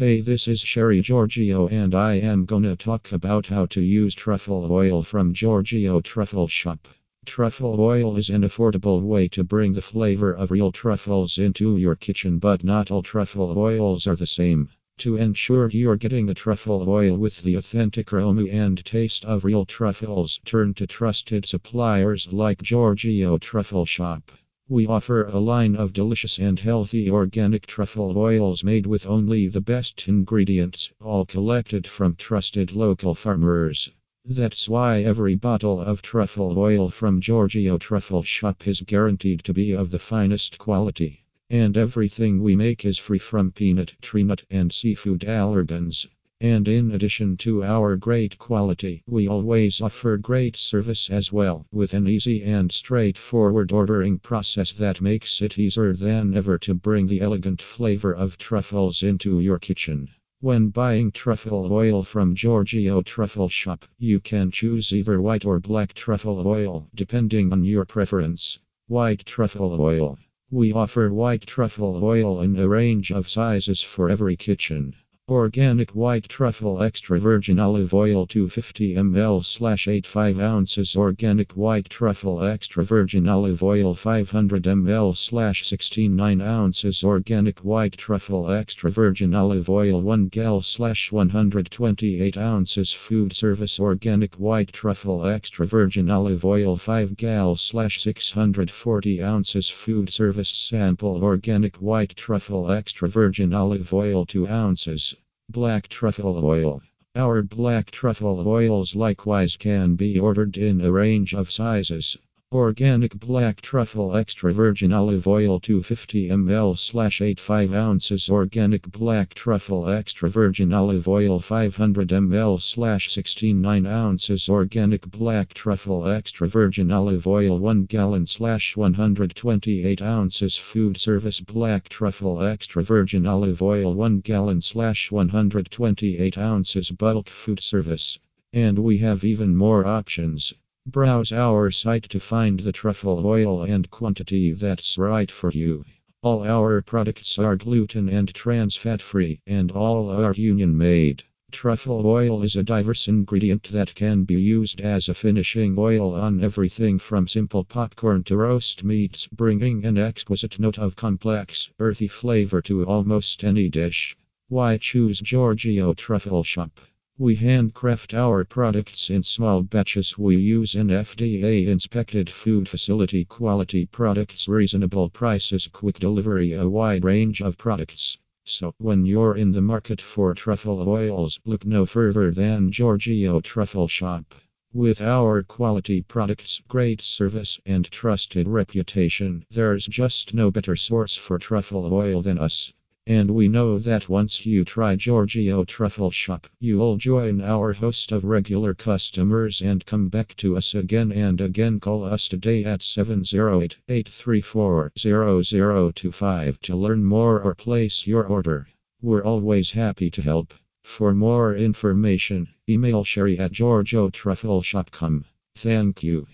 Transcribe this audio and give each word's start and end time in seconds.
Hey, 0.00 0.22
this 0.22 0.48
is 0.48 0.60
Sherry 0.60 1.02
Giorgio, 1.02 1.68
and 1.68 1.94
I 1.94 2.14
am 2.14 2.46
gonna 2.46 2.74
talk 2.74 3.12
about 3.12 3.48
how 3.48 3.66
to 3.66 3.82
use 3.82 4.14
truffle 4.14 4.72
oil 4.72 5.02
from 5.02 5.34
Giorgio 5.34 6.00
Truffle 6.00 6.48
Shop. 6.48 6.88
Truffle 7.26 7.78
oil 7.78 8.16
is 8.16 8.30
an 8.30 8.40
affordable 8.40 9.02
way 9.02 9.28
to 9.28 9.44
bring 9.44 9.74
the 9.74 9.82
flavor 9.82 10.32
of 10.32 10.50
real 10.50 10.72
truffles 10.72 11.36
into 11.36 11.76
your 11.76 11.96
kitchen, 11.96 12.38
but 12.38 12.64
not 12.64 12.90
all 12.90 13.02
truffle 13.02 13.58
oils 13.58 14.06
are 14.06 14.16
the 14.16 14.26
same. 14.26 14.70
To 15.00 15.16
ensure 15.16 15.68
you're 15.68 15.96
getting 15.96 16.24
the 16.24 16.32
truffle 16.32 16.88
oil 16.88 17.18
with 17.18 17.42
the 17.42 17.56
authentic 17.56 18.10
aroma 18.10 18.46
and 18.46 18.82
taste 18.82 19.26
of 19.26 19.44
real 19.44 19.66
truffles, 19.66 20.40
turn 20.46 20.72
to 20.80 20.86
trusted 20.86 21.44
suppliers 21.44 22.32
like 22.32 22.62
Giorgio 22.62 23.36
Truffle 23.36 23.84
Shop. 23.84 24.32
We 24.72 24.86
offer 24.86 25.24
a 25.24 25.40
line 25.40 25.74
of 25.74 25.92
delicious 25.92 26.38
and 26.38 26.60
healthy 26.60 27.10
organic 27.10 27.66
truffle 27.66 28.16
oils 28.16 28.62
made 28.62 28.86
with 28.86 29.04
only 29.04 29.48
the 29.48 29.60
best 29.60 30.06
ingredients, 30.06 30.92
all 31.00 31.26
collected 31.26 31.88
from 31.88 32.14
trusted 32.14 32.70
local 32.70 33.16
farmers. 33.16 33.90
That's 34.24 34.68
why 34.68 35.02
every 35.02 35.34
bottle 35.34 35.80
of 35.80 36.02
truffle 36.02 36.56
oil 36.56 36.88
from 36.88 37.20
Giorgio 37.20 37.78
Truffle 37.78 38.22
Shop 38.22 38.64
is 38.64 38.82
guaranteed 38.82 39.42
to 39.42 39.52
be 39.52 39.72
of 39.72 39.90
the 39.90 39.98
finest 39.98 40.56
quality. 40.56 41.24
And 41.50 41.76
everything 41.76 42.40
we 42.40 42.54
make 42.54 42.84
is 42.84 42.96
free 42.96 43.18
from 43.18 43.50
peanut, 43.50 43.94
tree 44.00 44.22
nut, 44.22 44.44
and 44.50 44.72
seafood 44.72 45.22
allergens. 45.22 46.06
And 46.42 46.66
in 46.68 46.92
addition 46.92 47.36
to 47.38 47.62
our 47.62 47.96
great 47.96 48.38
quality, 48.38 49.02
we 49.06 49.28
always 49.28 49.82
offer 49.82 50.16
great 50.16 50.56
service 50.56 51.10
as 51.10 51.30
well, 51.30 51.66
with 51.70 51.92
an 51.92 52.08
easy 52.08 52.42
and 52.42 52.72
straightforward 52.72 53.72
ordering 53.72 54.18
process 54.18 54.72
that 54.72 55.02
makes 55.02 55.42
it 55.42 55.58
easier 55.58 55.92
than 55.92 56.34
ever 56.34 56.56
to 56.60 56.72
bring 56.72 57.08
the 57.08 57.20
elegant 57.20 57.60
flavor 57.60 58.14
of 58.14 58.38
truffles 58.38 59.02
into 59.02 59.40
your 59.40 59.58
kitchen. 59.58 60.08
When 60.40 60.70
buying 60.70 61.12
truffle 61.12 61.70
oil 61.70 62.04
from 62.04 62.34
Giorgio 62.34 63.02
Truffle 63.02 63.50
Shop, 63.50 63.84
you 63.98 64.18
can 64.18 64.50
choose 64.50 64.94
either 64.94 65.20
white 65.20 65.44
or 65.44 65.60
black 65.60 65.92
truffle 65.92 66.48
oil, 66.48 66.88
depending 66.94 67.52
on 67.52 67.64
your 67.64 67.84
preference. 67.84 68.58
White 68.86 69.26
truffle 69.26 69.78
oil. 69.78 70.18
We 70.50 70.72
offer 70.72 71.12
white 71.12 71.42
truffle 71.42 72.02
oil 72.02 72.40
in 72.40 72.58
a 72.58 72.66
range 72.66 73.12
of 73.12 73.28
sizes 73.28 73.82
for 73.82 74.08
every 74.08 74.36
kitchen. 74.36 74.94
Organic 75.30 75.94
white 75.94 76.28
truffle 76.28 76.82
extra 76.82 77.20
virgin 77.20 77.60
olive 77.60 77.94
oil 77.94 78.26
250 78.26 78.96
ml 78.96 79.44
slash 79.44 79.86
85 79.86 80.40
ounces. 80.40 80.96
Organic 80.96 81.52
white 81.52 81.88
truffle 81.88 82.42
extra 82.42 82.84
virgin 82.84 83.28
olive 83.28 83.62
oil 83.62 83.94
500 83.94 84.64
ml 84.64 85.16
slash 85.16 85.62
169 85.62 86.40
ounces. 86.40 87.04
Organic 87.04 87.60
white 87.60 87.96
truffle 87.96 88.50
extra 88.50 88.90
virgin 88.90 89.32
olive 89.32 89.70
oil 89.70 90.02
1 90.02 90.26
gal 90.26 90.62
slash 90.62 91.12
128 91.12 92.36
ounces. 92.36 92.92
Food 92.92 93.32
service 93.32 93.78
organic 93.78 94.34
white 94.34 94.72
truffle 94.72 95.24
extra 95.24 95.64
virgin 95.64 96.10
olive 96.10 96.44
oil 96.44 96.76
5 96.76 97.16
gal 97.16 97.54
slash 97.54 98.02
640 98.02 99.22
ounces. 99.22 99.70
Food 99.70 100.10
service 100.12 100.48
sample 100.48 101.22
organic 101.22 101.76
white 101.76 102.16
truffle 102.16 102.72
extra 102.72 103.08
virgin 103.08 103.54
olive 103.54 103.94
oil 103.94 104.26
2 104.26 104.48
ounces. 104.48 105.14
Black 105.52 105.88
truffle 105.88 106.44
oil. 106.44 106.80
Our 107.16 107.42
black 107.42 107.90
truffle 107.90 108.46
oils 108.46 108.94
likewise 108.94 109.56
can 109.56 109.96
be 109.96 110.16
ordered 110.16 110.56
in 110.56 110.80
a 110.80 110.92
range 110.92 111.34
of 111.34 111.50
sizes. 111.50 112.16
Organic 112.52 113.14
black 113.14 113.60
truffle 113.60 114.16
extra 114.16 114.52
virgin 114.52 114.92
olive 114.92 115.28
oil 115.28 115.60
250 115.60 116.30
ml 116.30 116.76
slash 116.76 117.20
85 117.20 117.72
ounces. 117.72 118.28
Organic 118.28 118.90
black 118.90 119.34
truffle 119.34 119.88
extra 119.88 120.28
virgin 120.28 120.72
olive 120.72 121.06
oil 121.06 121.38
500 121.38 122.08
ml 122.08 122.60
slash 122.60 123.12
69 123.12 123.86
ounces. 123.86 124.48
Organic 124.48 125.08
black 125.08 125.54
truffle 125.54 126.08
extra 126.08 126.48
virgin 126.48 126.90
olive 126.90 127.24
oil 127.28 127.56
1 127.56 127.84
gallon 127.84 128.26
slash 128.26 128.76
128 128.76 130.02
ounces. 130.02 130.56
Food 130.56 130.96
service 130.96 131.40
black 131.40 131.88
truffle 131.88 132.42
extra 132.42 132.82
virgin 132.82 133.28
olive 133.28 133.62
oil 133.62 133.94
1 133.94 134.18
gallon 134.22 134.60
slash 134.60 135.12
128 135.12 136.36
ounces. 136.36 136.90
Bulk 136.90 137.28
food 137.28 137.60
service. 137.60 138.18
And 138.52 138.80
we 138.80 138.98
have 138.98 139.22
even 139.22 139.54
more 139.54 139.86
options. 139.86 140.52
Browse 140.92 141.30
our 141.30 141.70
site 141.70 142.02
to 142.10 142.18
find 142.18 142.58
the 142.58 142.72
truffle 142.72 143.24
oil 143.24 143.62
and 143.62 143.88
quantity 143.92 144.50
that's 144.50 144.98
right 144.98 145.30
for 145.30 145.52
you. 145.52 145.84
All 146.20 146.42
our 146.42 146.82
products 146.82 147.38
are 147.38 147.54
gluten 147.54 148.08
and 148.08 148.34
trans 148.34 148.74
fat 148.74 149.00
free, 149.00 149.40
and 149.46 149.70
all 149.70 150.10
are 150.10 150.34
union 150.34 150.76
made. 150.76 151.22
Truffle 151.52 152.04
oil 152.04 152.42
is 152.42 152.56
a 152.56 152.64
diverse 152.64 153.06
ingredient 153.06 153.70
that 153.70 153.94
can 153.94 154.24
be 154.24 154.42
used 154.42 154.80
as 154.80 155.08
a 155.08 155.14
finishing 155.14 155.76
oil 155.78 156.12
on 156.12 156.42
everything 156.42 156.98
from 156.98 157.28
simple 157.28 157.62
popcorn 157.62 158.24
to 158.24 158.36
roast 158.36 158.82
meats, 158.82 159.28
bringing 159.28 159.84
an 159.84 159.96
exquisite 159.96 160.58
note 160.58 160.80
of 160.80 160.96
complex, 160.96 161.70
earthy 161.78 162.08
flavor 162.08 162.60
to 162.62 162.84
almost 162.84 163.44
any 163.44 163.68
dish. 163.68 164.16
Why 164.48 164.76
choose 164.76 165.20
Giorgio 165.20 165.94
Truffle 165.94 166.42
Shop? 166.42 166.80
We 167.22 167.34
handcraft 167.34 168.14
our 168.14 168.46
products 168.46 169.10
in 169.10 169.24
small 169.24 169.62
batches. 169.62 170.16
We 170.16 170.36
use 170.36 170.74
an 170.74 170.88
FDA 170.88 171.66
inspected 171.66 172.30
food 172.30 172.66
facility 172.66 173.26
quality 173.26 173.84
products, 173.84 174.48
reasonable 174.48 175.10
prices, 175.10 175.68
quick 175.70 175.98
delivery, 175.98 176.54
a 176.54 176.66
wide 176.66 177.04
range 177.04 177.42
of 177.42 177.58
products. 177.58 178.16
So, 178.46 178.72
when 178.78 179.04
you're 179.04 179.36
in 179.36 179.52
the 179.52 179.60
market 179.60 180.00
for 180.00 180.32
truffle 180.32 180.88
oils, 180.88 181.38
look 181.44 181.66
no 181.66 181.84
further 181.84 182.30
than 182.30 182.72
Giorgio 182.72 183.42
Truffle 183.42 183.88
Shop. 183.88 184.34
With 184.72 185.02
our 185.02 185.42
quality 185.42 186.00
products, 186.00 186.62
great 186.68 187.02
service, 187.02 187.60
and 187.66 187.84
trusted 187.90 188.48
reputation, 188.48 189.44
there's 189.50 189.86
just 189.86 190.32
no 190.32 190.50
better 190.50 190.74
source 190.74 191.16
for 191.16 191.38
truffle 191.38 191.92
oil 191.92 192.22
than 192.22 192.38
us. 192.38 192.72
And 193.06 193.30
we 193.30 193.48
know 193.48 193.78
that 193.78 194.10
once 194.10 194.44
you 194.44 194.64
try 194.64 194.94
Giorgio 194.94 195.64
Truffle 195.64 196.10
Shop, 196.10 196.46
you'll 196.60 196.98
join 196.98 197.40
our 197.40 197.72
host 197.72 198.12
of 198.12 198.24
regular 198.24 198.74
customers 198.74 199.62
and 199.62 199.86
come 199.86 200.08
back 200.08 200.36
to 200.36 200.56
us 200.56 200.74
again 200.74 201.10
and 201.10 201.40
again. 201.40 201.80
Call 201.80 202.04
us 202.04 202.28
today 202.28 202.62
at 202.64 202.82
708 202.82 203.76
834 203.88 204.92
0025 204.98 206.60
to 206.60 206.76
learn 206.76 207.02
more 207.02 207.40
or 207.40 207.54
place 207.54 208.06
your 208.06 208.24
order. 208.24 208.68
We're 209.00 209.24
always 209.24 209.70
happy 209.70 210.10
to 210.10 210.20
help. 210.20 210.52
For 210.82 211.14
more 211.14 211.56
information, 211.56 212.48
email 212.68 213.04
sherry 213.04 213.38
at 213.38 213.52
giorgiotruffleshop.com. 213.52 215.24
Thank 215.56 216.02
you. 216.02 216.26